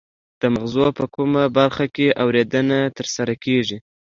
[0.41, 3.77] د مغزو په کومه برخه کې اوریدنه ترسره کیږي